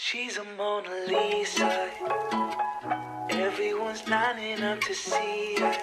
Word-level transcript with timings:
She's 0.00 0.38
a 0.38 0.46
Mona 0.54 0.94
Lisa. 1.10 1.90
Everyone's 3.34 4.06
lining 4.06 4.62
up 4.62 4.78
to 4.86 4.94
see 4.94 5.58
her. 5.58 5.74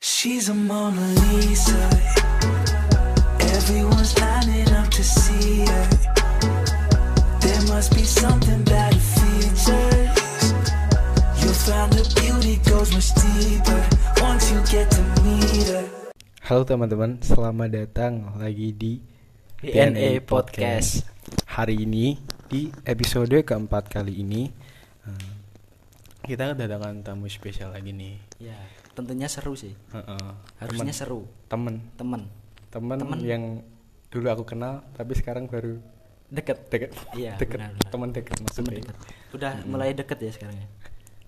She's 0.00 0.48
a 0.48 0.56
Mona 0.56 1.04
Lisa. 1.04 1.84
Everyone's 3.52 4.16
lining 4.16 4.72
up 4.72 4.88
to 4.88 5.04
see 5.04 5.68
her. 5.68 5.84
There 7.44 7.62
must 7.68 7.92
be 7.92 8.08
something 8.08 8.64
about 8.64 8.96
her 8.96 9.04
features. 9.12 10.42
You'll 11.44 11.60
find 11.60 11.92
beauty 11.92 12.56
goes 12.64 12.88
much 12.88 13.12
deeper 13.20 13.84
once 14.24 14.48
you 14.48 14.64
get 14.72 14.88
to 14.96 15.02
meet 15.20 15.68
her. 15.76 15.84
Halo 16.40 16.64
teman-teman, 16.64 17.20
selamat 17.20 17.68
datang 17.68 18.32
lagi 18.40 18.72
di 18.72 18.96
DNA 19.60 20.24
Podcast. 20.24 21.17
Hari 21.28 21.84
ini 21.84 22.16
di 22.46 22.72
episode 22.82 23.34
keempat 23.42 23.90
kali 23.90 24.22
ini 24.22 24.48
eh, 25.04 25.30
kita 26.24 26.52
kedatangan 26.52 27.02
tamu 27.02 27.26
spesial 27.26 27.72
lagi 27.72 27.90
nih. 27.90 28.16
Ya, 28.38 28.56
tentunya 28.92 29.26
seru 29.26 29.52
sih. 29.52 29.72
Heeh. 29.90 30.28
Harusnya 30.58 30.92
seru. 30.92 31.28
Temen, 31.46 31.80
Temen 31.96 32.28
temen, 32.68 32.96
Temen. 33.00 33.18
yang 33.20 33.42
dulu 34.08 34.28
aku 34.28 34.44
kenal 34.46 34.84
tapi 34.92 35.12
sekarang 35.12 35.44
baru 35.44 35.80
deket. 36.28 36.68
deket, 36.68 36.92
Iya, 37.12 37.36
deket, 37.36 37.56
benar-benar. 37.60 37.88
teman 37.88 38.08
deket 38.12 38.34
Temen 38.34 38.44
maksudnya. 38.44 38.76
deket. 38.84 38.96
Udah 39.32 39.52
mulai 39.64 39.90
deket 39.92 40.18
ya 40.20 40.30
sekarang 40.30 40.56
ya. 40.60 40.68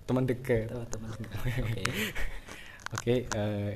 Teman 0.05 0.23
deket. 0.25 0.69
Tuh, 0.69 0.85
temen 0.85 1.09
deket. 1.11 1.29
Oke. 1.65 1.83
Oke, 2.91 3.15
eh, 3.25 3.71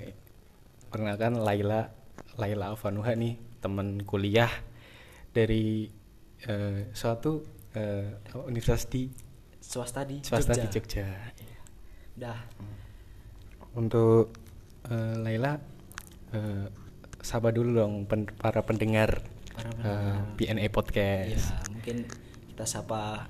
perkenalkan 0.90 1.38
Laila, 1.38 1.90
Laila 2.36 2.70
Alvanuha 2.70 3.14
nih, 3.16 3.34
teman 3.58 3.98
kuliah 4.02 4.50
dari 5.32 5.90
eh, 6.46 6.90
suatu 6.92 7.42
eh, 7.72 8.16
universitas 8.46 8.88
di 8.88 9.10
Swasta 9.58 10.06
di 10.06 10.22
swasta 10.22 10.54
Jogja. 10.54 10.62
di 10.62 10.70
Jogja. 10.72 11.08
Udah. 12.16 12.38
Untuk 13.76 14.32
eh, 14.86 15.16
Laila, 15.18 15.58
eh, 16.32 16.66
sapa 17.20 17.50
dulu 17.50 17.76
dong 17.76 17.94
pen- 18.06 18.30
para 18.32 18.62
pendengar, 18.62 19.26
Para 19.52 19.68
eh, 19.68 19.74
pendengar. 19.74 20.38
BNA 20.38 20.66
Podcast. 20.70 21.44
Ya, 21.44 21.58
mungkin 21.68 21.98
kita 22.48 22.64
sapa 22.64 23.26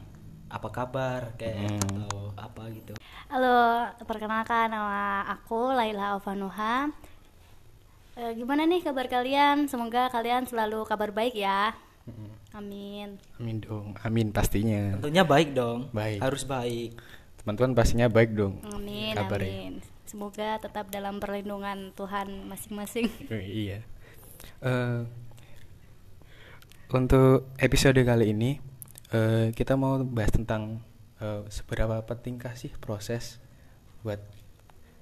apa 0.46 0.70
kabar 0.70 1.34
kayak 1.36 1.66
Hmm. 1.66 1.80
atau 2.04 2.12
apa 2.36 2.64
gitu. 2.70 2.94
Halo, 3.28 3.58
perkenalkan 4.04 4.70
nama 4.70 5.26
aku 5.26 5.72
Laila 5.72 6.14
Alvanuha. 6.14 6.92
Eh, 8.16 8.32
gimana 8.34 8.64
nih 8.64 8.80
kabar 8.82 9.08
kalian? 9.08 9.66
Semoga 9.66 10.08
kalian 10.10 10.46
selalu 10.46 10.84
kabar 10.84 11.10
baik 11.10 11.34
ya. 11.34 11.74
Amin. 12.54 13.18
Amin 13.42 13.58
dong, 13.60 13.98
amin 14.06 14.30
pastinya. 14.30 14.96
Tentunya 15.00 15.26
baik 15.26 15.58
dong. 15.58 15.90
Baik. 15.90 16.22
Harus 16.22 16.46
baik. 16.46 16.96
Teman-teman 17.42 17.74
pastinya 17.74 18.08
baik 18.08 18.38
dong. 18.38 18.62
Amin, 18.70 19.18
kabarnya. 19.18 19.50
amin. 19.50 19.74
Semoga 20.06 20.62
tetap 20.62 20.94
dalam 20.94 21.18
perlindungan 21.18 21.92
Tuhan 21.98 22.46
masing-masing. 22.46 23.10
Oh, 23.34 23.42
iya. 23.42 23.82
Eh, 24.62 25.02
untuk 26.94 27.50
episode 27.58 27.98
kali 28.06 28.32
ini 28.32 28.62
eh, 29.10 29.50
kita 29.52 29.74
mau 29.74 29.98
bahas 30.06 30.32
tentang 30.32 30.86
eh, 31.18 31.42
seberapa 31.50 32.06
pentingkah 32.06 32.54
sih 32.54 32.70
proses 32.78 33.42
buat 34.06 34.22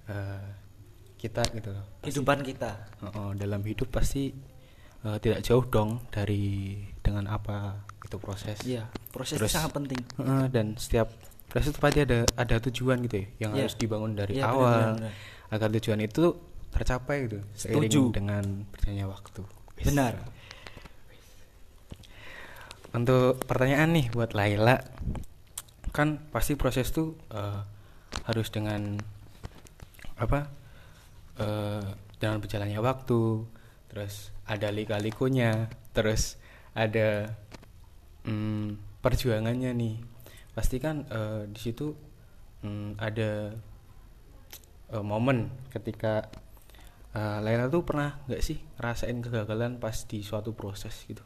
eh, 0.07 0.47
kita 1.19 1.43
gitu 1.51 1.75
loh. 1.75 1.85
Kehidupan 2.03 2.39
kita. 2.47 2.87
Oh, 3.03 3.11
oh, 3.11 3.29
dalam 3.35 3.59
hidup 3.67 3.91
pasti 3.91 4.31
eh, 5.03 5.17
tidak 5.19 5.43
jauh 5.43 5.67
dong 5.67 5.99
dari 6.11 6.79
dengan 7.14 7.30
apa 7.30 7.78
itu 8.02 8.17
proses. 8.17 8.58
Iya, 8.66 8.89
proses 9.14 9.38
Terus- 9.38 9.53
itu 9.53 9.58
sangat 9.61 9.72
penting. 9.78 10.02
Heeh, 10.17 10.44
dan 10.50 10.73
setiap 10.75 11.14
proses 11.45 11.70
itu 11.70 11.78
pasti 11.78 12.02
ada 12.02 12.25
ada 12.33 12.55
tujuan 12.58 12.97
gitu 13.05 13.22
ya 13.22 13.28
yang 13.45 13.52
Iya. 13.53 13.70
harus 13.70 13.75
dibangun 13.78 14.17
dari 14.17 14.42
Iya, 14.42 14.50
awal 14.50 14.97
benar, 14.97 14.97
benar, 14.97 15.14
agar 15.53 15.67
tujuan 15.78 15.99
itu 16.02 16.23
tercapai 16.73 17.17
gitu 17.30 17.39
seiring 17.54 17.86
Setuju. 17.86 18.02
dengan 18.10 18.43
berjalannya 18.73 19.05
waktu. 19.05 19.42
Benar. 19.86 20.14
Untuk 22.93 23.42
pertanyaan 23.45 23.89
nih 23.93 24.05
buat 24.10 24.33
Laila, 24.33 24.77
kan 25.89 26.17
pasti 26.30 26.54
proses 26.54 26.89
tuh 26.89 27.14
eh, 27.30 27.61
harus 28.26 28.49
dengan 28.49 28.98
apa? 30.17 30.49
eh, 31.33 31.86
dengan 32.17 32.37
berjalannya 32.37 32.77
waktu, 32.77 33.21
terus 33.89 34.30
ada 34.45 34.70
lika-likunya, 34.70 35.66
terus 35.92 36.37
ada 36.73 37.30
mm, 38.26 39.00
perjuangannya 39.02 39.72
nih. 39.73 39.95
Pasti 40.54 40.78
kan 40.78 41.06
eh, 41.10 41.50
di 41.50 41.60
situ 41.61 41.94
mm, 42.66 43.02
ada 43.02 43.54
eh, 44.94 45.04
momen 45.06 45.50
ketika 45.73 46.30
eh, 47.14 47.39
Laila 47.42 47.70
tuh 47.70 47.86
pernah 47.86 48.22
nggak 48.30 48.42
sih 48.42 48.58
ngerasain 48.78 49.17
kegagalan 49.22 49.82
pas 49.82 50.06
di 50.06 50.22
suatu 50.22 50.54
proses 50.54 50.94
gitu? 51.06 51.22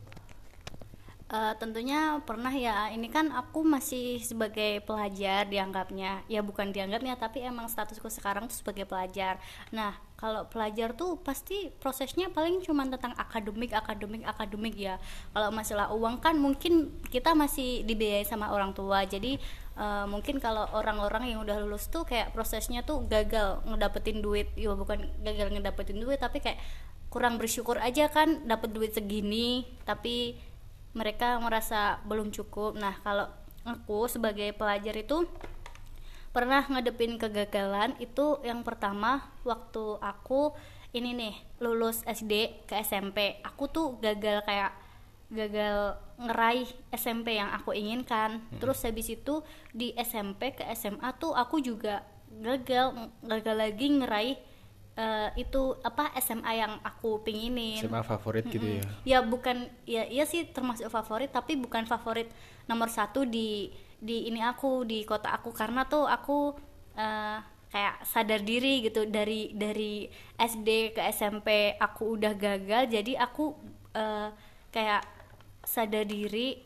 Eh, 1.28 1.54
tentunya 1.60 2.24
pernah 2.24 2.56
ya. 2.56 2.88
Ini 2.88 3.12
kan 3.12 3.36
aku 3.36 3.60
masih 3.60 4.24
sebagai 4.24 4.80
pelajar 4.88 5.44
dianggapnya. 5.44 6.24
Ya 6.32 6.40
bukan 6.40 6.72
dianggapnya 6.72 7.20
tapi 7.20 7.44
emang 7.44 7.68
statusku 7.68 8.08
sekarang 8.08 8.48
tuh 8.48 8.56
sebagai 8.56 8.88
pelajar. 8.88 9.36
Nah 9.76 9.92
kalau 10.16 10.48
pelajar 10.48 10.96
tuh 10.96 11.20
pasti 11.20 11.68
prosesnya 11.84 12.32
paling 12.32 12.64
cuma 12.64 12.88
tentang 12.88 13.12
akademik 13.20 13.76
akademik 13.76 14.24
akademik 14.24 14.80
ya. 14.80 15.04
Kalau 15.36 15.52
masalah 15.52 15.92
uang 15.92 16.24
kan 16.24 16.40
mungkin 16.40 16.96
kita 17.12 17.36
masih 17.36 17.84
dibiayai 17.84 18.24
sama 18.24 18.48
orang 18.56 18.72
tua. 18.72 19.04
Jadi 19.04 19.36
eh, 19.76 20.06
mungkin 20.08 20.40
kalau 20.40 20.64
orang-orang 20.80 21.36
yang 21.36 21.44
udah 21.44 21.60
lulus 21.60 21.92
tuh 21.92 22.08
kayak 22.08 22.32
prosesnya 22.32 22.88
tuh 22.88 23.04
gagal 23.04 23.68
ngedapetin 23.68 24.24
duit. 24.24 24.48
Ya 24.56 24.72
bukan 24.72 25.04
gagal 25.28 25.52
ngedapetin 25.52 26.00
duit 26.00 26.24
tapi 26.24 26.40
kayak 26.40 26.64
kurang 27.12 27.36
bersyukur 27.36 27.76
aja 27.84 28.08
kan 28.08 28.48
dapet 28.48 28.72
duit 28.72 28.96
segini. 28.96 29.68
Tapi 29.84 30.48
mereka 30.98 31.38
merasa 31.38 32.02
belum 32.10 32.34
cukup. 32.34 32.74
Nah, 32.74 32.98
kalau 33.06 33.30
aku 33.62 34.10
sebagai 34.10 34.50
pelajar 34.58 34.98
itu 34.98 35.30
pernah 36.34 36.66
ngadepin 36.66 37.22
kegagalan 37.22 37.94
itu 38.02 38.42
yang 38.42 38.62
pertama 38.66 39.26
waktu 39.46 39.98
aku 40.02 40.54
ini 40.94 41.14
nih 41.14 41.36
lulus 41.62 42.02
SD 42.10 42.66
ke 42.66 42.82
SMP. 42.82 43.38
Aku 43.46 43.70
tuh 43.70 44.02
gagal 44.02 44.42
kayak 44.42 44.74
gagal 45.30 46.00
ngeraih 46.18 46.70
SMP 46.90 47.38
yang 47.38 47.54
aku 47.54 47.76
inginkan. 47.78 48.42
Terus 48.58 48.82
habis 48.82 49.12
itu 49.12 49.46
di 49.76 49.94
SMP 50.00 50.58
ke 50.58 50.64
SMA 50.74 51.14
tuh 51.22 51.38
aku 51.38 51.62
juga 51.62 52.02
gagal 52.28 53.12
gagal 53.24 53.56
lagi 53.56 53.88
ngeraih 53.92 54.38
eh, 54.98 55.30
itu 55.38 55.78
apa 55.86 56.12
SMA 56.18 56.52
yang 56.58 56.74
aku 56.82 57.22
pinginin. 57.22 57.78
SMA 57.78 58.02
favorit 58.02 58.50
gitu 58.50 58.66
ya? 58.66 58.84
ya 59.06 59.20
bukan 59.22 59.70
ya 59.86 60.04
iya 60.10 60.26
sih 60.26 60.50
termasuk 60.50 60.90
favorit 60.90 61.30
tapi 61.30 61.54
bukan 61.56 61.86
favorit 61.86 62.34
nomor 62.66 62.90
satu 62.90 63.24
di 63.24 63.70
di 64.02 64.28
ini 64.28 64.42
aku 64.42 64.84
di 64.84 65.06
kota 65.06 65.30
aku. 65.30 65.54
Karena 65.54 65.86
tuh 65.86 66.10
aku 66.10 66.58
eh, 66.98 67.40
kayak 67.68 68.08
sadar 68.08 68.42
diri 68.42 68.82
gitu 68.82 69.06
dari 69.06 69.54
dari 69.54 70.08
SD 70.40 70.98
ke 70.98 71.02
SMP 71.12 71.76
aku 71.76 72.16
udah 72.16 72.34
gagal 72.34 72.90
jadi 72.90 73.22
aku 73.22 73.54
eh, 73.92 74.32
kayak 74.72 75.04
sadar 75.68 76.08
diri 76.08 76.64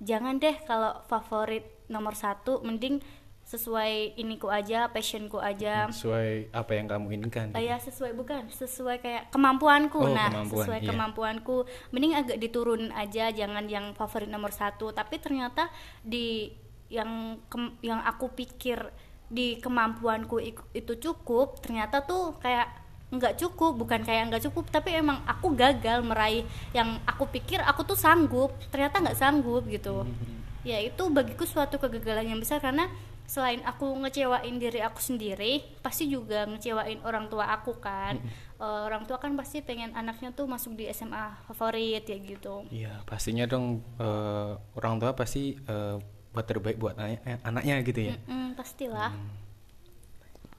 jangan 0.00 0.40
deh 0.40 0.56
kalau 0.64 1.04
favorit 1.10 1.68
nomor 1.92 2.16
satu 2.16 2.64
mending 2.64 3.00
sesuai 3.48 4.20
iniku 4.20 4.52
aja 4.52 4.92
passionku 4.92 5.40
aja. 5.40 5.88
Sesuai 5.88 6.52
apa 6.52 6.76
yang 6.76 6.84
kamu 6.84 7.16
inginkan. 7.16 7.56
Ah, 7.56 7.64
ya 7.64 7.80
sesuai 7.80 8.12
bukan 8.12 8.52
sesuai 8.52 9.00
kayak 9.00 9.32
kemampuanku. 9.32 10.04
Oh, 10.04 10.12
nah 10.12 10.28
kemampuan, 10.28 10.68
sesuai 10.68 10.80
iya. 10.84 10.88
kemampuanku. 10.92 11.56
Mending 11.96 12.12
agak 12.12 12.36
diturun 12.36 12.92
aja 12.92 13.32
jangan 13.32 13.64
yang 13.64 13.96
favorit 13.96 14.28
nomor 14.28 14.52
satu. 14.52 14.92
Tapi 14.92 15.16
ternyata 15.16 15.72
di 16.04 16.52
yang 16.92 17.40
kem- 17.48 17.80
yang 17.80 18.04
aku 18.04 18.36
pikir 18.36 18.84
di 19.32 19.56
kemampuanku 19.64 20.40
itu 20.76 20.92
cukup 21.00 21.60
ternyata 21.64 22.04
tuh 22.04 22.36
kayak 22.44 22.68
nggak 23.08 23.40
cukup. 23.40 23.80
Bukan 23.80 24.04
kayak 24.04 24.28
nggak 24.28 24.44
cukup 24.44 24.68
tapi 24.68 24.92
emang 24.92 25.24
aku 25.24 25.56
gagal 25.56 26.04
meraih 26.04 26.44
yang 26.76 27.00
aku 27.08 27.24
pikir 27.32 27.64
aku 27.64 27.80
tuh 27.88 27.96
sanggup. 27.96 28.52
Ternyata 28.68 29.00
nggak 29.00 29.16
sanggup 29.16 29.64
gitu. 29.72 30.04
Hmm. 30.04 30.36
ya 30.66 30.84
itu 30.84 31.00
bagiku 31.08 31.48
suatu 31.48 31.80
kegagalan 31.80 32.34
yang 32.34 32.40
besar 32.42 32.60
karena 32.60 32.92
selain 33.28 33.60
aku 33.60 33.92
ngecewain 34.00 34.56
diri 34.56 34.80
aku 34.80 35.04
sendiri 35.04 35.60
pasti 35.84 36.08
juga 36.08 36.48
ngecewain 36.48 37.04
orang 37.04 37.28
tua 37.28 37.52
aku 37.52 37.76
kan. 37.76 38.16
Eh, 38.58 38.80
orang 38.88 39.04
tua 39.04 39.20
kan 39.20 39.36
pasti 39.36 39.60
pengen 39.60 39.92
anaknya 39.92 40.32
tuh 40.32 40.48
masuk 40.48 40.74
di 40.74 40.88
SMA 40.88 41.44
favorit 41.46 42.08
ya 42.08 42.16
gitu. 42.18 42.64
Iya 42.72 43.04
pastinya 43.04 43.44
dong 43.44 43.84
eh, 44.00 44.52
orang 44.80 44.96
tua 44.96 45.12
pasti 45.12 45.54
eh, 45.54 45.96
buat 46.32 46.46
terbaik 46.48 46.80
buat 46.80 46.96
anaknya, 46.96 47.36
anaknya 47.44 47.74
gitu 47.84 48.00
ya. 48.08 48.16
Mm, 48.24 48.56
pastilah. 48.56 49.12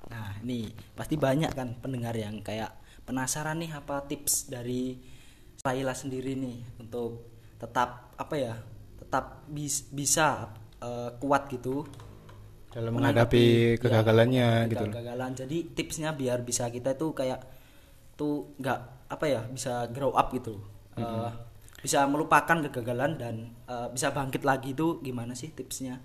Nah, 0.10 0.34
ini 0.42 0.70
pasti 0.98 1.18
banyak 1.18 1.54
kan 1.54 1.78
pendengar 1.82 2.18
yang 2.18 2.42
kayak 2.42 2.74
penasaran 3.06 3.62
nih 3.62 3.74
apa 3.74 4.06
tips 4.06 4.50
dari 4.50 4.98
Laila 5.66 5.94
sendiri 5.94 6.38
nih 6.38 6.82
untuk 6.82 7.34
tetap 7.58 8.14
apa 8.16 8.36
ya? 8.38 8.56
tetap 9.00 9.42
bis- 9.50 9.90
bisa 9.90 10.54
eh, 10.86 11.10
kuat 11.18 11.50
gitu 11.50 11.82
dalam 12.70 12.92
menghadapi 12.94 13.46
ya, 13.76 13.82
kegagalannya 13.82 14.48
gitu. 14.70 14.86
loh. 14.86 14.94
kegagalan. 14.94 15.32
Jadi 15.34 15.58
tipsnya 15.74 16.14
biar 16.14 16.46
bisa 16.46 16.70
kita 16.70 16.94
itu 16.94 17.08
kayak 17.18 17.42
tuh 18.14 18.54
nggak 18.62 18.80
apa 19.10 19.26
ya 19.26 19.42
bisa 19.50 19.90
grow 19.90 20.14
up 20.14 20.30
gitu. 20.34 20.62
Eh, 21.00 21.32
bisa 21.82 22.06
melupakan 22.06 22.60
kegagalan 22.70 23.18
dan 23.18 23.36
eh, 23.66 23.88
bisa 23.90 24.14
bangkit 24.14 24.46
lagi 24.46 24.78
itu 24.78 25.02
gimana 25.02 25.34
sih 25.34 25.50
tipsnya? 25.50 25.98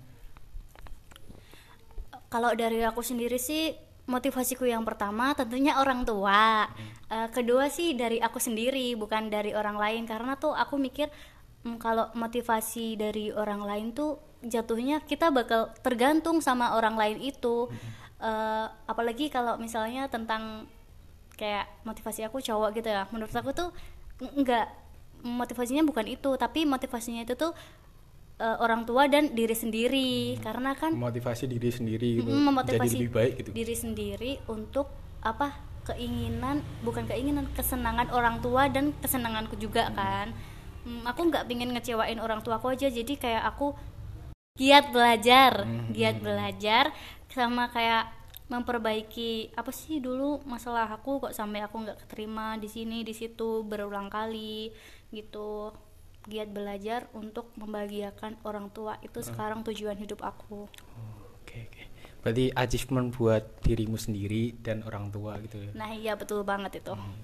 Kalau 2.33 2.51
dari 2.57 2.81
aku 2.81 3.05
sendiri 3.05 3.37
sih 3.37 3.71
motivasiku 4.05 4.65
yang 4.65 4.85
pertama 4.85 5.37
tentunya 5.37 5.77
orang 5.77 6.01
tua. 6.01 6.65
Eh, 7.05 7.29
kedua 7.29 7.69
sih 7.69 7.93
dari 7.93 8.17
aku 8.17 8.41
sendiri 8.41 8.97
bukan 8.97 9.29
dari 9.29 9.53
orang 9.53 9.77
lain. 9.77 10.03
Karena 10.09 10.33
tuh 10.33 10.57
aku 10.57 10.81
mikir 10.81 11.13
mm, 11.65 11.81
kalau 11.81 12.13
motivasi 12.13 12.95
dari 12.95 13.33
orang 13.33 13.65
lain 13.65 13.91
tuh 13.91 14.21
jatuhnya 14.45 15.01
kita 15.01 15.33
bakal 15.33 15.73
tergantung 15.81 16.37
sama 16.39 16.77
orang 16.77 16.93
lain 16.95 17.17
itu. 17.19 17.67
Eh, 18.21 18.67
apalagi 18.87 19.27
kalau 19.33 19.57
misalnya 19.59 20.07
tentang 20.07 20.69
kayak 21.35 21.67
motivasi 21.83 22.23
aku 22.23 22.39
cowok 22.39 22.77
gitu 22.77 22.87
ya. 22.87 23.09
Menurut 23.11 23.33
aku 23.33 23.51
tuh 23.51 23.69
enggak 24.21 24.71
motivasinya 25.25 25.81
bukan 25.83 26.05
itu, 26.07 26.37
tapi 26.37 26.63
motivasinya 26.63 27.25
itu 27.25 27.35
tuh 27.35 27.51
eh, 28.39 28.57
orang 28.61 28.85
tua 28.87 29.09
dan 29.09 29.33
diri 29.33 29.57
sendiri 29.57 30.39
karena 30.39 30.77
kan 30.77 30.93
Memotivasi 30.95 31.49
diri 31.49 31.69
sendiri 31.73 32.07
gitu. 32.21 32.29
Mm, 32.29 32.31
Jadi 32.31 32.47
memotivasi 32.47 32.95
lebih 33.01 33.11
baik 33.11 33.33
gitu. 33.41 33.49
diri 33.51 33.75
sendiri 33.75 34.31
untuk 34.47 34.87
apa 35.25 35.57
keinginan 35.85 36.65
bukan 36.81 37.05
keinginan 37.05 37.45
kesenangan 37.53 38.09
orang 38.09 38.41
tua 38.41 38.69
dan 38.69 38.93
kesenanganku 39.01 39.57
juga 39.57 39.89
kan 39.93 40.33
Mm, 40.85 41.01
aku 41.09 41.21
nggak 41.33 41.49
pengen 41.49 41.73
ngecewain 41.73 42.21
orang 42.21 42.45
tua 42.45 42.61
aku 42.61 42.69
aja 42.69 42.85
jadi 42.87 43.13
kayak 43.17 43.43
aku 43.49 43.73
giat 44.55 44.93
belajar 44.93 45.67
giat 45.91 46.21
belajar 46.21 46.93
sama 47.27 47.67
kayak 47.73 48.07
memperbaiki 48.47 49.51
apa 49.57 49.73
sih 49.73 49.97
dulu 49.97 50.45
masalah 50.45 50.85
aku 50.87 51.17
kok 51.27 51.33
sampai 51.33 51.65
aku 51.65 51.81
nggak 51.81 52.05
keterima 52.05 52.55
di 52.61 52.69
sini 52.69 53.01
di 53.01 53.11
situ 53.11 53.65
berulang 53.65 54.07
kali 54.07 54.69
gitu 55.09 55.73
giat 56.29 56.53
belajar 56.53 57.09
untuk 57.17 57.49
membahagiakan 57.57 58.37
orang 58.45 58.69
tua 58.69 59.01
itu 59.01 59.19
sekarang 59.25 59.65
tujuan 59.65 59.97
hidup 59.97 60.21
aku 60.21 60.69
Oke 61.45 61.71
oke. 61.71 61.83
Berarti 62.25 62.45
achievement 62.57 63.07
buat 63.13 63.43
dirimu 63.61 63.95
sendiri 64.01 64.57
dan 64.59 64.81
orang 64.81 65.13
tua 65.13 65.37
gitu 65.45 65.61
ya. 65.61 65.71
Nah 65.77 65.93
iya 65.93 66.13
betul 66.17 66.41
banget 66.41 66.81
itu. 66.81 66.91
Hmm, 66.91 67.15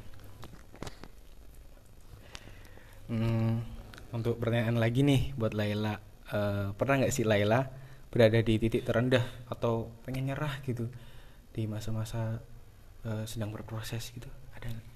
untuk 4.15 4.39
pertanyaan 4.39 4.79
lagi 4.79 5.03
nih 5.03 5.35
buat 5.35 5.51
Laila, 5.51 5.99
Eh, 6.31 6.67
pernah 6.79 7.03
nggak 7.03 7.11
sih 7.11 7.27
Laila 7.27 7.67
berada 8.07 8.39
di 8.39 8.55
titik 8.55 8.87
terendah 8.87 9.23
atau 9.51 9.91
pengen 10.07 10.31
nyerah 10.31 10.63
gitu 10.63 10.87
di 11.51 11.67
masa-masa 11.67 12.39
eh, 13.03 13.27
sedang 13.27 13.51
berproses 13.51 14.15
gitu? 14.15 14.31
Ada 14.55 14.71
nggak? 14.71 14.87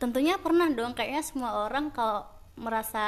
Tentunya 0.00 0.40
pernah 0.40 0.72
dong. 0.72 0.96
Kayaknya 0.96 1.20
semua 1.20 1.68
orang 1.68 1.92
kalau 1.92 2.24
merasa 2.56 3.04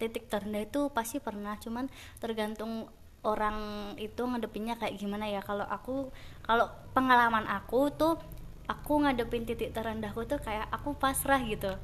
titik 0.00 0.32
terendah 0.32 0.64
itu 0.64 0.88
pasti 0.96 1.20
pernah. 1.20 1.60
Cuman 1.60 1.92
tergantung 2.16 2.88
orang 3.20 3.92
itu 4.00 4.24
ngadepinnya 4.24 4.80
kayak 4.80 4.96
gimana 4.96 5.28
ya. 5.28 5.44
Kalau 5.44 5.68
aku, 5.68 6.08
kalau 6.40 6.72
pengalaman 6.96 7.44
aku 7.44 7.92
tuh, 7.92 8.16
aku 8.64 9.04
ngadepin 9.04 9.44
titik 9.44 9.76
terendahku 9.76 10.24
tuh 10.24 10.40
kayak 10.40 10.72
aku 10.72 10.96
pasrah 10.96 11.44
gitu. 11.44 11.76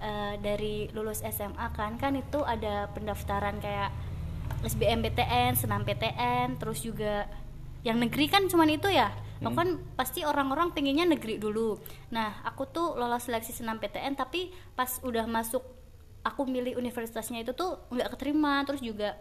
Eh, 0.00 0.34
dari 0.40 0.88
lulus 0.96 1.20
SMA 1.20 1.76
kan, 1.76 2.00
kan 2.00 2.16
itu 2.16 2.40
ada 2.40 2.88
pendaftaran 2.96 3.60
kayak 3.60 3.92
SBMPTN, 4.64 5.60
senam 5.60 5.84
PTN, 5.84 6.56
terus 6.56 6.80
juga 6.80 7.28
yang 7.84 8.00
negeri 8.00 8.32
kan 8.32 8.48
cuman 8.48 8.80
itu 8.80 8.88
ya. 8.88 9.12
Aku 9.44 9.52
kan 9.52 9.76
pasti 10.00 10.24
orang-orang 10.24 10.72
pengennya 10.72 11.04
negeri 11.04 11.36
dulu. 11.36 11.76
Nah, 12.16 12.40
aku 12.48 12.64
tuh 12.64 12.96
lolos 12.96 13.28
seleksi 13.28 13.52
senam 13.52 13.76
PTN 13.76 14.16
tapi 14.16 14.48
pas 14.72 14.88
udah 15.04 15.28
masuk 15.28 15.64
aku 16.24 16.48
milih 16.48 16.80
universitasnya 16.80 17.44
itu 17.44 17.52
tuh 17.52 17.84
nggak 17.92 18.16
keterima, 18.16 18.64
terus 18.64 18.80
juga 18.80 19.20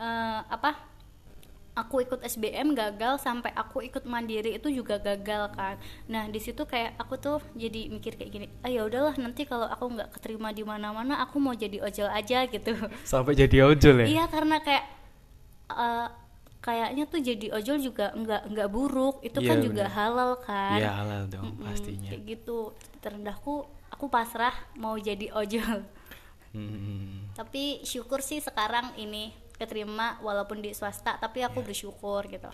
eh, 0.00 0.40
apa? 0.48 0.72
Aku 1.74 1.98
ikut 1.98 2.22
SBM 2.22 2.70
gagal 2.72 3.18
sampai 3.18 3.50
aku 3.50 3.82
ikut 3.82 4.06
mandiri 4.06 4.54
itu 4.54 4.70
juga 4.70 4.94
gagal 4.96 5.50
kan. 5.52 5.74
Nah, 6.06 6.30
di 6.30 6.38
situ 6.38 6.62
kayak 6.62 6.94
aku 6.96 7.18
tuh 7.18 7.42
jadi 7.52 7.90
mikir 7.90 8.14
kayak 8.14 8.30
gini, 8.30 8.46
ah 8.62 8.70
ya 8.70 8.86
udahlah 8.86 9.18
nanti 9.18 9.42
kalau 9.42 9.66
aku 9.66 9.90
nggak 9.90 10.14
keterima 10.14 10.54
di 10.54 10.62
mana-mana 10.62 11.18
aku 11.18 11.42
mau 11.42 11.50
jadi 11.50 11.82
ojol 11.82 12.06
aja 12.06 12.46
gitu. 12.46 12.78
Sampai 13.02 13.34
jadi 13.34 13.66
ojol 13.66 14.06
ya? 14.06 14.06
Iya 14.06 14.24
karena 14.30 14.62
kayak 14.62 14.84
eh, 15.68 16.08
kayaknya 16.62 17.04
tuh 17.04 17.20
jadi 17.20 17.46
ojol 17.52 17.76
juga 17.76 18.14
nggak 18.14 18.42
nggak 18.54 18.68
buruk 18.70 19.20
itu 19.20 19.36
Iya, 19.36 19.48
kan 19.50 19.56
juga 19.58 19.84
bener. 19.84 19.96
halal 19.98 20.30
kan. 20.40 20.78
Iya 20.78 20.90
halal 20.94 21.22
dong 21.26 21.44
Mm-mm, 21.44 21.66
pastinya. 21.66 22.08
Kayak 22.08 22.22
gitu 22.24 22.58
terendahku 23.02 23.54
aku 23.90 24.06
pasrah 24.06 24.54
mau 24.78 24.94
jadi 24.94 25.26
ojol. 25.34 25.82
Hmm. 26.54 27.34
Tapi 27.34 27.82
syukur 27.82 28.22
sih 28.22 28.38
sekarang 28.38 28.94
ini 28.94 29.34
keterima 29.64 30.20
walaupun 30.20 30.60
di 30.60 30.70
swasta 30.70 31.16
tapi 31.16 31.40
aku 31.40 31.60
Iya. 31.60 31.66
bersyukur 31.66 32.22
gitu. 32.28 32.52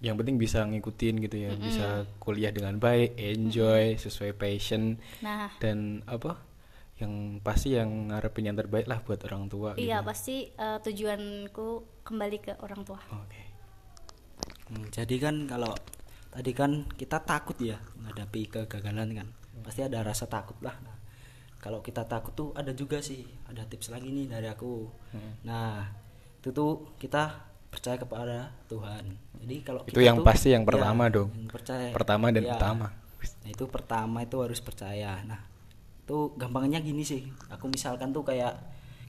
Yang 0.00 0.16
penting 0.20 0.36
bisa 0.36 0.64
ngikutin 0.64 1.14
gitu 1.22 1.36
ya, 1.38 1.50
bisa 1.54 1.86
kuliah 2.18 2.50
dengan 2.50 2.76
baik, 2.76 3.14
enjoy 3.14 3.96
sesuai 3.96 4.34
passion 4.34 4.96
Nah 5.20 5.52
dan 5.60 6.02
apa? 6.04 6.36
Yang 7.00 7.12
pasti 7.40 7.72
yang 7.72 8.08
ngarepin 8.08 8.48
yang 8.48 8.56
terbaik 8.56 8.84
lah 8.84 9.00
buat 9.00 9.20
orang 9.24 9.48
tua. 9.48 9.70
iya 9.76 10.00
gitu. 10.00 10.08
pasti 10.08 10.36
eh, 10.50 10.78
tujuanku 10.80 11.68
kembali 12.02 12.38
ke 12.40 12.52
orang 12.60 12.82
tua. 12.82 13.00
Oke. 13.10 13.42
Hmm, 14.64 14.88
jadi 14.88 15.16
kan 15.20 15.44
kalau 15.44 15.72
tadi 16.28 16.50
kan 16.50 16.84
kita 16.90 17.22
takut 17.22 17.54
ya 17.60 17.78
menghadapi 17.94 18.50
kegagalan 18.50 19.12
kan 19.14 19.28
pasti 19.62 19.86
ada 19.86 20.02
rasa 20.02 20.26
takut 20.26 20.58
lah 20.60 20.74
nah, 20.82 20.96
kalau 21.62 21.78
kita 21.78 22.02
takut 22.04 22.34
tuh 22.34 22.50
ada 22.58 22.74
juga 22.74 22.98
sih 22.98 23.22
ada 23.46 23.62
tips 23.62 23.94
lagi 23.94 24.10
nih 24.10 24.26
dari 24.26 24.50
aku 24.50 24.88
nah 25.46 25.86
itu 26.44 26.52
tuh 26.52 26.92
kita 27.00 27.40
percaya 27.66 27.96
kepada 27.96 28.52
Tuhan 28.66 29.16
jadi 29.40 29.56
kalau 29.60 29.80
Itu 29.84 30.00
yang 30.00 30.20
tuh- 30.20 30.26
pasti 30.26 30.52
yang 30.52 30.60
ya, 30.60 30.68
pertama 30.68 31.04
dong. 31.08 31.28
yang 31.32 31.48
percaya 31.48 31.88
Pertama 31.90 32.28
dan 32.28 32.44
Ya. 32.44 32.52
utama. 32.54 32.88
Nah, 33.44 33.50
itu 33.50 33.64
pertama 33.66 34.18
itu 34.20 34.36
harus 34.36 34.56
percaya. 34.56 35.20
Nah, 35.22 35.40
itu 35.98 36.16
gampangnya 36.34 36.80
gini 36.80 37.00
sih. 37.00 37.24
Aku 37.48 37.68
misalkan 37.68 38.08
tuh 38.08 38.20
kayak 38.20 38.56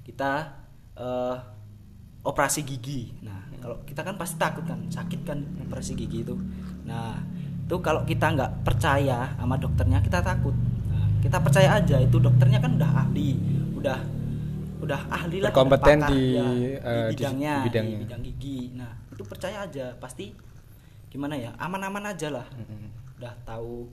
kita 0.04 0.60
eh, 0.96 1.36
operasi 2.22 2.64
gigi. 2.64 3.16
Nah, 3.22 3.48
kalau 3.60 3.80
kita 3.84 4.00
kan 4.02 4.16
pasti 4.16 4.36
takut 4.36 4.64
kan, 4.64 4.80
sakit 4.88 5.24
kan 5.24 5.40
operasi 5.62 5.92
gigi 5.94 6.24
itu. 6.24 6.36
Nah, 6.84 7.20
itu 7.64 7.76
kalau 7.80 8.04
kita 8.04 8.32
nggak 8.32 8.64
percaya 8.64 9.36
sama 9.36 9.56
dokternya, 9.56 10.00
kita 10.00 10.20
takut. 10.20 10.56
Nah, 10.88 11.08
kita 11.20 11.40
percaya 11.40 11.76
aja 11.76 11.96
itu 12.00 12.16
dokternya 12.18 12.60
kan 12.60 12.76
udah 12.76 12.92
ahli, 13.08 13.40
udah 13.72 14.00
udah 14.86 15.02
ahli 15.10 15.38
lah, 15.42 15.52
pakar, 15.52 16.14
di, 16.14 16.22
ya, 16.34 16.46
eh, 16.80 17.08
di 17.10 17.16
bidangnya, 17.18 17.54
di 17.58 17.68
bidangnya. 17.68 17.98
di 17.98 18.04
bidang 18.06 18.22
gigi. 18.24 18.60
Nah, 18.74 18.92
itu 19.10 19.24
percaya 19.26 19.58
aja, 19.66 19.98
pasti 19.98 20.32
gimana 21.10 21.36
ya, 21.36 21.52
aman-aman 21.58 22.12
aja 22.12 22.28
lah 22.30 22.48
udah 23.16 23.34
tahu 23.48 23.88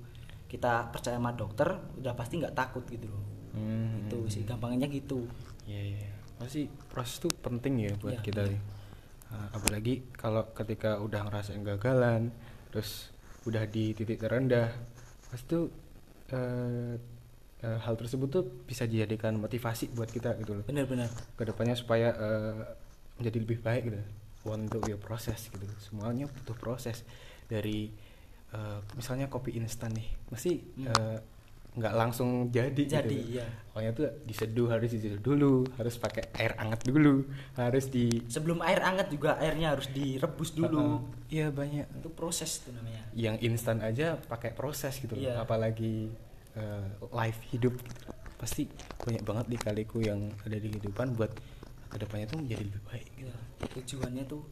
kita 0.46 0.90
percaya 0.90 1.16
sama 1.16 1.30
dokter 1.32 1.70
udah 1.96 2.12
pasti 2.12 2.36
nggak 2.36 2.52
takut 2.52 2.82
gitu 2.86 3.06
loh 3.06 3.22
Hmm. 3.52 4.08
itu 4.08 4.16
sih 4.32 4.42
gampangnya 4.42 4.88
gitu 4.88 5.28
Iya 5.68 5.82
iya. 5.94 6.10
Pasti 6.40 6.66
proses 6.88 7.20
itu 7.20 7.28
penting 7.38 7.84
ya 7.84 7.92
buat 8.00 8.16
Iya, 8.16 8.24
kita 8.24 8.42
nih. 8.48 8.60
Nah, 9.28 9.46
apalagi 9.52 9.94
kalau 10.16 10.48
ketika 10.50 10.96
udah 10.98 11.28
ngerasain 11.28 11.60
gagalan, 11.60 12.32
terus 12.72 13.12
udah 13.44 13.62
di 13.68 13.92
titik 13.92 14.18
terendah, 14.18 14.72
pasti 15.28 15.44
tuh 15.46 15.64
eh, 16.32 16.96
eh, 17.62 17.78
hal 17.78 17.94
tersebut 17.94 18.28
tuh 18.28 18.44
bisa 18.66 18.84
dijadikan 18.84 19.38
motivasi 19.38 19.94
buat 19.94 20.10
kita 20.10 20.34
gitu 20.42 20.58
loh. 20.60 20.64
benar-benar 20.66 21.08
Ke 21.38 21.46
depannya 21.46 21.78
supaya 21.78 22.12
eh, 22.12 22.62
menjadi 23.22 23.38
lebih 23.38 23.58
baik 23.62 23.82
gitu. 23.88 23.98
Untuk 24.42 24.82
ya 24.90 24.98
proses 24.98 25.38
gitu. 25.48 25.64
Semuanya 25.78 26.26
butuh 26.26 26.58
proses 26.58 27.06
dari 27.46 27.94
eh, 28.50 28.78
misalnya 28.98 29.30
kopi 29.30 29.54
instan 29.54 29.94
nih, 29.94 30.08
mesti 30.34 30.52
eh, 30.82 31.18
nggak 31.72 31.94
langsung 31.96 32.52
jadi. 32.52 32.84
Hmm. 32.84 32.94
Jadi, 33.00 33.16
gitu. 33.16 33.32
iya. 33.40 33.46
Pokoknya 33.72 33.90
tuh 33.96 34.06
diseduh 34.28 34.68
harus 34.68 34.88
diseduh 34.92 35.22
dulu, 35.24 35.64
harus 35.80 35.94
pakai 35.96 36.28
air 36.36 36.52
hangat 36.60 36.84
dulu, 36.84 37.24
harus 37.56 37.88
di 37.88 38.20
sebelum 38.28 38.60
air 38.60 38.84
hangat 38.84 39.08
juga 39.08 39.40
airnya 39.40 39.72
harus 39.72 39.88
direbus 39.88 40.52
dulu 40.52 41.00
Iya 41.32 41.48
banyak. 41.48 41.88
itu 42.04 42.10
proses 42.12 42.60
itu 42.60 42.76
namanya 42.76 43.08
Yang 43.16 43.36
instan 43.48 43.80
aja 43.80 44.20
pakai 44.20 44.52
proses 44.52 45.00
gitu 45.00 45.16
loh. 45.16 45.24
Iya. 45.24 45.40
Apalagi 45.40 46.12
eh, 46.56 46.86
life 47.12 47.40
hidup. 47.52 47.74
Pasti 48.36 48.66
banyak 49.06 49.22
banget 49.22 49.46
di 49.48 49.58
kaliku 49.58 50.02
yang 50.02 50.32
ada 50.42 50.56
di 50.58 50.68
kehidupan 50.72 51.14
buat 51.14 51.30
ke 51.92 51.96
depannya 52.00 52.26
tuh 52.26 52.38
menjadi 52.40 52.62
lebih 52.64 52.82
baik. 52.88 53.06
Gitu. 53.14 53.28
ya, 53.28 53.66
tujuannya 53.78 54.24
tuh 54.26 54.42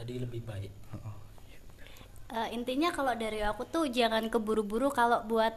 jadi 0.00 0.24
lebih 0.24 0.40
baik 0.48 0.72
Heeh. 0.72 1.16
Eh, 2.30 2.48
intinya 2.54 2.94
kalau 2.94 3.10
dari 3.18 3.42
aku 3.42 3.66
tuh 3.66 3.90
jangan 3.90 4.30
keburu-buru 4.30 4.94
kalau 4.94 5.26
buat 5.26 5.50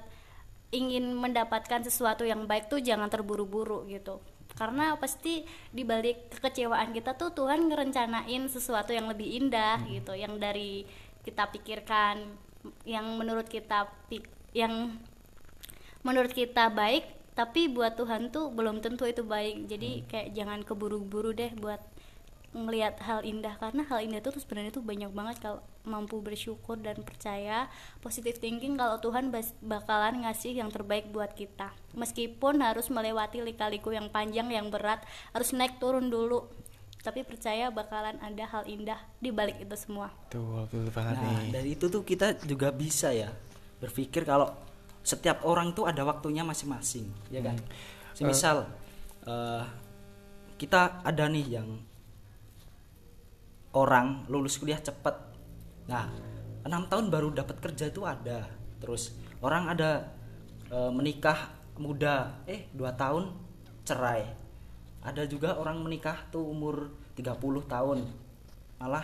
ingin 0.73 1.13
mendapatkan 1.13 1.85
sesuatu 1.85 2.25
yang 2.25 2.49
baik 2.49 2.65
tuh 2.65 2.81
jangan 2.81 3.13
terburu-buru 3.13 3.85
gitu 3.85 4.17
karena 4.57 4.97
pasti 4.97 5.45
di 5.69 5.85
balik 5.85 6.33
kekecewaan 6.33 6.89
kita 6.89 7.13
tuh 7.13 7.29
Tuhan 7.33 7.69
ngerencanain 7.69 8.49
sesuatu 8.49 8.89
yang 8.89 9.05
lebih 9.05 9.25
indah 9.37 9.85
gitu 9.85 10.17
yang 10.17 10.33
dari 10.41 10.85
kita 11.21 11.45
pikirkan 11.53 12.25
yang 12.89 13.05
menurut 13.21 13.45
kita 13.45 13.89
pik- 14.09 14.33
yang 14.57 14.97
menurut 16.03 16.31
kita 16.31 16.69
baik 16.69 17.03
tapi 17.33 17.65
buat 17.65 17.97
Tuhan 17.97 18.29
tuh 18.29 18.53
belum 18.53 18.85
tentu 18.85 19.09
itu 19.09 19.25
baik. 19.25 19.65
Jadi 19.65 20.05
kayak 20.05 20.37
jangan 20.37 20.59
keburu-buru 20.61 21.33
deh 21.33 21.49
buat 21.57 21.81
melihat 22.53 23.01
hal 23.01 23.25
indah 23.25 23.57
karena 23.57 23.81
hal 23.89 23.97
indah 24.05 24.21
itu 24.21 24.29
tuh 24.29 24.37
sebenarnya 24.37 24.77
tuh 24.77 24.85
banyak 24.85 25.09
banget 25.09 25.41
kalau 25.41 25.65
mampu 25.89 26.21
bersyukur 26.21 26.77
dan 26.77 27.01
percaya 27.01 27.65
positive 27.97 28.37
thinking 28.37 28.77
kalau 28.77 29.01
Tuhan 29.01 29.33
bakalan 29.65 30.21
ngasih 30.21 30.61
yang 30.61 30.69
terbaik 30.69 31.09
buat 31.09 31.33
kita. 31.33 31.73
Meskipun 31.97 32.61
harus 32.61 32.93
melewati 32.93 33.41
lika-liku 33.41 33.89
yang 33.89 34.13
panjang 34.13 34.53
yang 34.53 34.69
berat 34.69 35.01
harus 35.33 35.49
naik 35.57 35.81
turun 35.81 36.13
dulu 36.13 36.45
tapi 37.01 37.25
percaya 37.25 37.67
bakalan 37.73 38.15
ada 38.21 38.45
hal 38.47 38.63
indah 38.63 39.01
di 39.17 39.33
balik 39.33 39.59
itu 39.59 39.73
semua. 39.75 40.13
Tuh, 40.29 40.69
betul 40.69 40.87
banget 40.93 41.19
Nah, 41.19 41.41
nih. 41.41 41.51
dari 41.51 41.69
itu 41.73 41.89
tuh 41.89 42.05
kita 42.05 42.37
juga 42.45 42.69
bisa 42.71 43.09
ya 43.11 43.33
berpikir 43.81 44.23
kalau 44.23 44.53
setiap 45.03 45.43
orang 45.43 45.75
tuh 45.75 45.85
ada 45.85 46.01
waktunya 46.07 46.41
masing-masing, 46.47 47.11
ya 47.27 47.43
kan? 47.43 47.59
Semisal 48.15 48.63
eh, 49.27 49.63
kita 50.55 51.03
ada 51.03 51.27
nih 51.27 51.59
yang 51.59 51.69
orang 53.75 54.23
lulus 54.31 54.55
kuliah 54.55 54.79
cepet, 54.79 55.13
nah 55.91 56.07
enam 56.63 56.87
tahun 56.87 57.11
baru 57.11 57.35
dapat 57.35 57.59
kerja 57.59 57.91
itu 57.91 58.07
ada. 58.07 58.47
Terus 58.79 59.11
orang 59.43 59.75
ada 59.75 60.07
eh, 60.71 60.91
menikah 60.95 61.51
muda, 61.75 62.39
eh 62.47 62.71
dua 62.71 62.95
tahun 62.95 63.35
cerai. 63.83 64.23
Ada 65.03 65.27
juga 65.27 65.59
orang 65.59 65.83
menikah 65.83 66.15
tuh 66.31 66.47
umur 66.47 66.87
30 67.19 67.35
tahun, 67.67 68.07
malah 68.79 69.03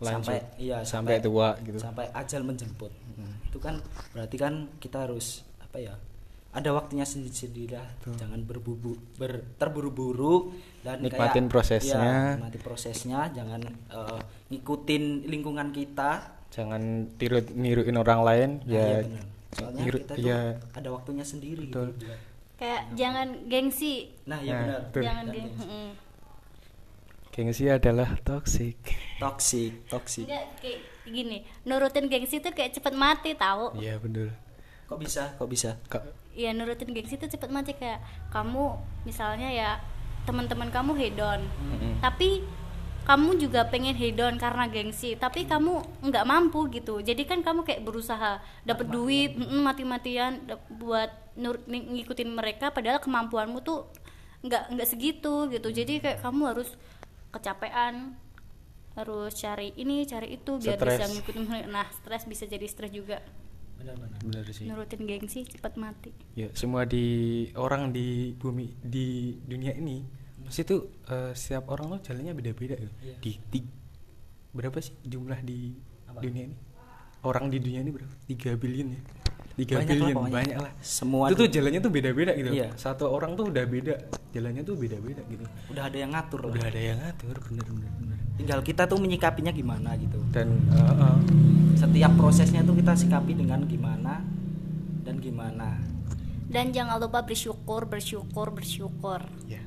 Lanjut. 0.00 0.24
sampai 0.24 0.36
iya 0.56 0.80
Sampai 0.80 1.20
tua 1.20 1.52
gitu. 1.60 1.76
sampai 1.76 2.08
ajal 2.16 2.40
menjemput 2.40 2.88
itu 3.42 3.58
kan 3.58 3.78
berarti 4.10 4.36
kan 4.36 4.54
kita 4.78 5.04
harus 5.04 5.26
apa 5.58 5.78
ya 5.78 5.94
ada 6.50 6.70
waktunya 6.70 7.02
sendiri-sendiri 7.02 7.74
lah 7.74 7.86
jangan 8.12 8.42
berbubu 8.42 8.98
ber, 9.14 9.46
terburu-buru 9.54 10.50
dan 10.82 10.98
Nikmatin 10.98 11.46
kayak- 11.46 11.46
prosesnya. 11.48 11.94
iya, 11.94 12.18
nikmati 12.34 12.58
prosesnya 12.58 13.20
jangan 13.30 13.60
eh, 13.86 14.20
ngikutin 14.48 15.02
lingkungan 15.26 15.70
kita 15.70 16.40
Jangan 16.50 16.82
tiru 17.14 17.38
niruin 17.54 17.94
orang 17.94 18.20
lain 18.20 18.50
Nah, 18.60 18.66
ya. 18.66 18.82
iya 18.82 18.98
benar. 19.00 19.24
soalnya 19.50 19.80
niru- 19.80 20.00
kita 20.00 20.12
tuh 20.12 20.26
iya. 20.26 20.40
ada 20.72 20.88
waktunya 20.90 21.22
sendiri 21.22 21.70
Betul. 21.70 21.94
gitu 21.94 22.10
kayak 22.56 22.82
jangan 22.92 23.28
gengsi 23.46 23.94
nah 24.24 24.38
ya 24.38 24.50
Nah, 24.50 24.58
benar 24.60 24.80
betul. 24.84 25.02
jangan 25.02 25.24
gengsi. 25.30 25.66
Mm. 27.30 27.32
Gengsi 27.32 27.64
adalah 27.66 28.18
toxic. 28.20 28.76
toksik 29.16 29.86
toksik 29.86 30.26
Enggak 30.26 30.46
kayak 30.58 30.78
gini 31.06 31.38
nurutin 31.62 32.06
gengsi 32.06 32.38
tuh 32.38 32.50
kayak 32.50 32.74
cepet 32.74 32.92
mati 32.92 33.32
tahu 33.32 33.74
Iya, 33.74 33.96
betul. 33.96 34.34
kok 34.84 34.98
bisa? 34.98 35.38
Kok 35.38 35.46
bisa? 35.46 35.78
Kak, 35.86 36.02
Iya 36.30 36.50
nurutin 36.50 36.90
gengsi 36.90 37.14
tuh 37.14 37.26
cepet 37.26 37.46
mati 37.48 37.72
kayak 37.72 37.98
kamu 38.28 38.74
misalnya 39.02 39.48
ya 39.48 39.70
teman-teman 40.22 40.68
kamu 40.68 40.94
hedon. 40.94 41.40
Tapi 41.98 42.42
kamu 43.00 43.40
juga 43.40 43.66
pengen 43.66 43.96
hedon 43.96 44.36
karena 44.36 44.68
gengsi 44.68 45.16
tapi 45.16 45.42
kamu 45.42 45.80
nggak 46.04 46.24
mampu 46.24 46.70
gitu. 46.70 47.00
Jadi 47.00 47.22
kan 47.24 47.40
kamu 47.40 47.62
kayak 47.62 47.82
berusaha 47.82 48.38
dapat 48.62 48.86
duit 48.86 49.34
mm, 49.34 49.58
mati-matian 49.58 50.42
buat 50.76 51.10
nur- 51.34 51.64
ng- 51.66 51.96
ngikutin 51.96 52.30
mereka 52.30 52.70
padahal 52.70 53.00
kemampuanmu 53.00 53.58
tuh 53.60 53.90
nggak 54.42 54.74
nggak 54.74 54.88
segitu 54.88 55.48
gitu. 55.48 55.68
Jadi 55.70 55.98
kayak 55.98 56.18
kamu 56.20 56.54
harus 56.54 56.70
kecapean 57.30 58.14
harus 58.92 59.32
cari 59.34 59.70
ini 59.74 60.02
cari 60.02 60.34
itu 60.34 60.58
biar 60.58 60.76
bisa 60.76 60.98
Stres. 60.98 61.10
ngikutin 61.14 61.44
nah 61.68 61.86
stres 61.90 62.26
bisa 62.26 62.44
jadi 62.44 62.66
stres 62.66 62.90
juga 62.90 63.22
benar-benar 63.78 64.20
benar 64.20 64.44
sih. 64.50 64.66
nurutin 64.66 65.02
gengsi 65.02 65.46
cepet 65.46 65.74
mati 65.74 66.10
Ya, 66.34 66.52
semua 66.52 66.84
di 66.84 67.06
orang 67.54 67.90
di 67.90 68.34
bumi 68.34 68.76
di 68.76 69.38
dunia 69.40 69.72
ini 69.72 70.04
pasti 70.42 70.66
tuh 70.66 70.90
eh, 71.06 71.32
setiap 71.32 71.70
orang 71.70 71.96
tuh 71.96 72.10
jalannya 72.10 72.34
beda-beda 72.34 72.74
gitu. 72.74 72.92
Iya. 73.00 73.14
Di, 73.20 73.30
di- 73.48 73.70
berapa 74.50 74.76
sih 74.78 74.92
jumlah 75.00 75.40
di 75.40 75.78
dunia 76.12 76.50
ini? 76.50 76.56
Orang 77.22 77.48
di 77.48 77.56
dunia 77.56 77.80
ini 77.80 77.88
berapa? 77.88 78.10
3 78.26 78.58
billion 78.58 78.90
ya. 78.90 79.00
3 79.50 79.60
Banyak 79.60 79.72
lah 79.72 79.84
billion 79.86 80.16
pokoknya. 80.16 80.34
banyak 80.34 80.56
lah. 80.58 80.72
Semua 80.80 81.24
itu 81.26 81.34
tuh 81.36 81.48
jalannya 81.48 81.80
tuh 81.80 81.92
beda-beda 81.92 82.32
gitu. 82.32 82.50
Iya. 82.50 82.68
Satu 82.74 83.04
orang 83.06 83.30
tuh 83.34 83.44
udah 83.48 83.64
beda, 83.64 83.94
jalannya 84.30 84.62
tuh 84.62 84.74
beda-beda 84.74 85.22
gitu. 85.26 85.44
udah 85.68 85.82
ada 85.84 85.96
yang 85.96 86.10
ngatur 86.10 86.40
lah 86.40 86.52
Udah 86.52 86.66
ada 86.66 86.80
yang 86.80 86.98
ngatur, 86.98 87.34
bener 87.42 87.66
bener 87.66 87.90
bener. 87.94 88.18
tinggal 88.36 88.60
kita 88.60 88.82
tuh 88.84 88.96
menyikapinya 88.96 89.50
gimana 89.50 89.90
gitu 89.96 90.16
Dan 90.28 90.48
eh, 90.66 90.94
eh, 90.96 91.18
setiap 91.74 92.12
prosesnya 92.14 92.62
tuh 92.62 92.72
kita 92.74 92.94
sikapi 92.94 93.34
dengan 93.34 93.64
gimana 93.64 94.24
dan 95.00 95.16
gimana 95.16 95.76
dan 96.46 96.70
jangan 96.70 96.98
lupa 96.98 97.22
bersyukur 97.22 97.84
bersyukur 97.84 98.50
bersyukur 98.50 99.20
ya 99.44 99.60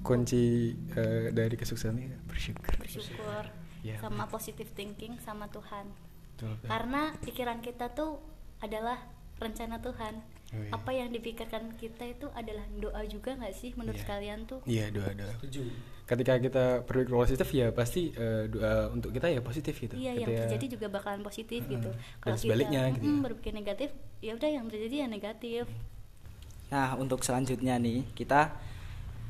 kunci 0.00 0.70
eh, 0.90 1.28
dari 1.30 1.54
kesuksesan 1.54 1.94
ini 1.96 2.16
bersyukur. 2.24 2.72
bersyukur 2.76 3.44
Ya. 3.80 3.98
sama 3.98 4.24
positive 4.26 4.70
thinking 4.70 5.18
sama 5.18 5.46
Tuhan 5.48 5.90
betul. 6.32 6.54
karena 6.64 7.02
pikiran 7.18 7.58
kita 7.58 7.90
tuh 7.90 8.22
adalah 8.58 8.94
rencana 9.42 9.78
Tuhan 9.78 10.14
Oh, 10.48 10.60
iya. 10.60 10.68
apa 10.70 10.90
yang 10.92 11.08
dipikirkan 11.08 11.72
kita 11.74 12.04
itu 12.06 12.28
adalah 12.30 12.60
doa 12.74 13.00
juga 13.06 13.32
nggak 13.32 13.52
sih 13.52 13.72
menurut 13.72 13.96
Iya. 13.96 14.04
kalian 14.06 14.40
tuh 14.44 14.60
Iya 14.62 14.84
doa 14.90 15.08
doa. 15.10 15.32
Ketika 16.04 16.36
kita 16.36 16.64
berpikir 16.82 17.08
positif 17.10 17.48
ya 17.50 17.72
pasti 17.72 18.12
eh, 18.12 18.44
doa 18.46 18.92
untuk 18.92 19.10
kita 19.10 19.26
ya 19.26 19.40
positif 19.40 19.72
gitu. 19.74 19.96
iya 19.96 20.12
yang 20.12 20.28
Ketika- 20.28 20.44
terjadi 20.44 20.66
juga 20.70 20.86
bakalan 20.92 21.24
positif 21.24 21.64
gitu 21.64 21.88
Dan 22.20 22.36
sebaliknya 22.36 22.84
gitu 22.92 23.00
mm, 23.02 23.16
ya. 23.16 23.20
berpikir 23.24 23.52
negatif 23.54 23.88
ya 24.20 24.32
udah 24.34 24.50
yang 24.50 24.64
terjadi 24.66 24.96
ya 24.98 25.08
negatif 25.08 25.64
nah 26.68 26.96
untuk 26.96 27.20
selanjutnya 27.20 27.76
nih 27.76 28.04
kita 28.12 28.52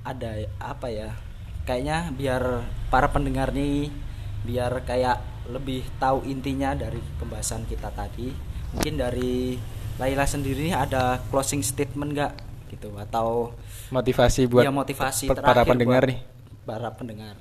ada 0.03 0.31
apa 0.59 0.91
ya 0.91 1.15
kayaknya 1.63 2.11
biar 2.11 2.43
para 2.91 3.07
pendengar 3.07 3.51
nih 3.51 3.95
biar 4.43 4.83
kayak 4.83 5.23
lebih 5.49 5.87
tahu 5.97 6.23
intinya 6.25 6.75
dari 6.75 6.99
pembahasan 7.15 7.63
kita 7.63 7.91
tadi 7.91 8.35
mungkin 8.73 8.95
dari 8.97 9.55
Laila 10.01 10.25
sendiri 10.25 10.73
ada 10.73 11.21
closing 11.29 11.61
statement 11.61 12.17
nggak 12.17 12.33
gitu 12.73 12.89
atau 12.97 13.53
motivasi 13.93 14.49
buat 14.49 14.65
ya 14.65 14.73
motivasi 14.73 15.29
pe- 15.29 15.37
para 15.45 15.63
pendengar 15.69 16.03
nih. 16.09 16.19
para 16.65 16.89
pendengar 16.97 17.37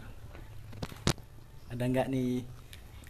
ada 1.72 1.84
nggak 1.88 2.08
nih 2.12 2.44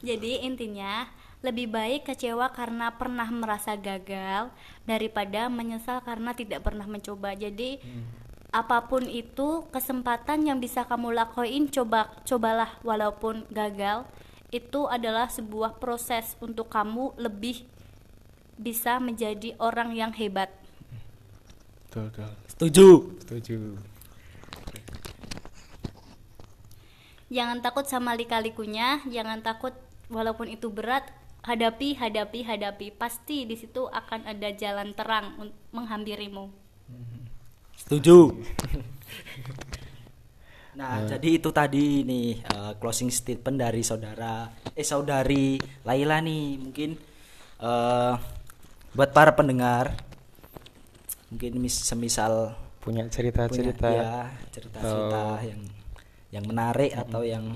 Jadi 0.01 0.41
intinya 0.45 1.05
lebih 1.41 1.69
baik 1.69 2.10
kecewa 2.10 2.50
karena 2.53 2.93
pernah 2.93 3.29
merasa 3.29 3.74
gagal 3.77 4.50
daripada 4.86 5.50
menyesal 5.50 6.01
karena 6.01 6.33
tidak 6.33 6.65
pernah 6.65 6.86
mencoba. 6.89 7.33
Jadi 7.38 7.81
apa 8.53 8.89
pun 8.89 9.05
itu 9.05 9.65
kesempatan 9.69 10.45
yang 10.50 10.57
bisa 10.57 10.86
kamu 10.86 11.13
lakuin 11.13 11.69
coba 11.69 12.10
cobalah 12.25 12.77
walaupun 12.81 13.45
gagal. 13.53 14.05
Itu 14.50 14.89
adalah 14.89 15.29
sebuah 15.29 15.77
proses 15.77 16.33
untuk 16.41 16.69
kamu 16.69 17.13
lebih 17.17 17.62
bisa 18.61 19.01
menjadi 19.01 19.57
orang 19.57 19.97
yang 19.97 20.13
hebat. 20.13 20.53
Betul 21.89 22.13
betul. 22.13 22.31
setuju 22.45 22.87
Setuju. 23.25 23.57
Jangan 27.31 27.63
takut 27.63 27.87
sama 27.87 28.11
lika-likunya, 28.13 29.01
jangan 29.07 29.39
takut 29.39 29.71
walaupun 30.11 30.51
itu 30.51 30.67
berat, 30.67 31.07
hadapi, 31.47 31.95
hadapi, 31.95 32.43
hadapi. 32.43 32.91
Pasti 32.91 33.47
di 33.47 33.55
situ 33.55 33.87
akan 33.87 34.27
ada 34.27 34.51
jalan 34.51 34.91
terang 34.93 35.51
menghampirimu. 35.73 36.51
Setuju. 37.81 38.17
Nah, 40.71 41.03
jadi 41.03 41.35
itu 41.35 41.51
tadi 41.51 42.07
nih 42.07 42.47
eh, 42.47 42.73
closing 42.79 43.11
statement 43.11 43.59
dari 43.59 43.83
saudara 43.83 44.47
eh 44.71 44.87
saudari 44.87 45.59
Laila 45.83 46.23
nih. 46.23 46.57
Mungkin 46.63 46.89
eh 47.59 48.15
buat 48.91 49.12
para 49.12 49.31
pendengar 49.31 49.95
mungkin 51.27 51.57
mis 51.57 51.74
semisal 51.74 52.55
Punya 52.81 53.05
cerita-cerita 53.07 53.88
ya, 53.88 54.25
cerita-cerita 54.50 55.19
Oh. 55.21 55.38
yang 55.39 55.62
yang 56.33 56.43
menarik 56.43 56.91
atau 56.91 57.21
yang 57.21 57.53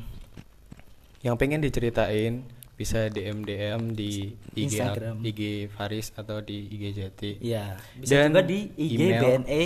yang 1.20 1.34
pengen 1.36 1.60
diceritain 1.60 2.46
bisa 2.76 3.10
DM 3.10 3.42
DM 3.42 3.82
di 3.92 4.38
IG 4.54 4.78
Instagram. 4.78 5.26
IG 5.26 5.42
Faris 5.68 6.14
atau 6.14 6.40
di 6.40 6.70
IG 6.70 6.84
Jati. 6.94 7.32
ya 7.42 7.74
bisa 7.98 8.22
Dan 8.22 8.32
juga 8.32 8.46
di 8.46 8.60
IG 8.78 8.94
email- 9.02 9.24
BNE 9.42 9.64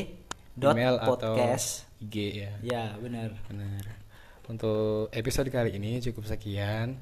dot 0.56 0.74
email 0.74 0.96
atau 0.96 1.08
podcast. 1.12 1.68
IG 2.00 2.16
ya. 2.40 2.52
Ya, 2.64 2.84
benar. 2.96 3.36
Benar. 3.52 3.84
Untuk 4.48 5.12
episode 5.12 5.52
kali 5.52 5.76
ini 5.76 6.00
cukup 6.00 6.24
sekian. 6.24 6.96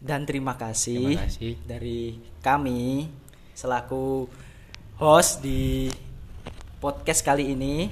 Dan 0.00 0.24
terima 0.24 0.56
kasih, 0.56 1.12
Terima 1.12 1.26
kasih. 1.28 1.52
dari 1.66 2.16
kami 2.40 3.10
selaku 3.58 4.30
host 5.02 5.42
di 5.42 5.90
podcast 6.78 7.26
kali 7.26 7.58
ini. 7.58 7.90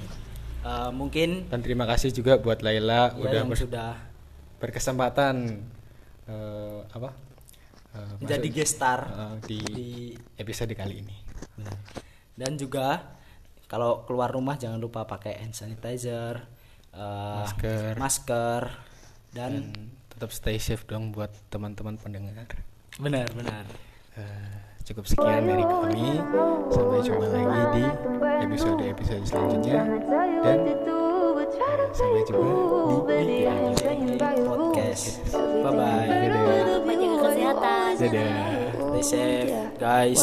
Eh, 0.63 0.91
mungkin 0.91 1.47
dan 1.47 1.63
terima 1.63 1.87
kasih 1.87 2.11
juga 2.11 2.35
buat 2.39 2.59
Laila 2.59 3.15
ya 3.15 3.23
udah 3.23 3.39
yang 3.39 3.47
ber- 3.47 3.59
sudah 3.59 3.95
berkesempatan 4.59 5.63
eh, 6.27 6.79
apa 6.91 7.15
eh, 7.95 8.13
menjadi 8.19 8.47
guest 8.51 8.75
star 8.75 8.99
eh, 9.07 9.35
di, 9.47 9.59
di- 9.71 10.15
episode 10.35 10.71
kali 10.75 11.07
ini 11.07 11.15
Benar. 11.55 11.77
Dan 12.35 12.51
juga 12.59 13.15
kalau 13.71 14.03
keluar 14.03 14.27
rumah 14.27 14.59
jangan 14.59 14.75
lupa 14.75 15.07
pakai 15.07 15.39
hand 15.39 15.55
sanitizer, 15.55 16.43
eh, 16.91 17.37
Masker. 17.47 17.93
masker 17.95 18.61
dan, 19.31 19.71
dan 19.71 19.87
tetap 20.11 20.35
stay 20.35 20.59
safe 20.59 20.83
dong 20.83 21.15
buat 21.15 21.31
teman-teman 21.47 21.95
pendengar 21.95 22.43
benar 22.99 23.29
benar. 23.31 23.63
Eh, 24.17 24.49
cukup 24.81 25.05
sekian 25.05 25.45
dari 25.45 25.61
kami. 25.61 26.09
Sampai 26.73 26.99
jumpa 27.05 27.27
lagi 27.29 27.65
di 27.77 27.83
episode 28.49 28.81
episode 28.81 29.23
selanjutnya. 29.29 29.81
Dan 30.41 30.57
sampai 31.93 32.21
jumpa 32.25 33.15
di, 33.21 33.37
di 33.45 34.17
Podcast. 34.41 35.05
Bye 35.33 35.71
bye. 35.73 36.05
dadah. 36.09 36.81
Lupa 36.81 36.93
jaga 36.93 37.17
kesehatan 37.21 37.89
dadah 37.97 38.29
Stay 38.97 39.03
safe 39.05 39.53
guys. 39.77 40.21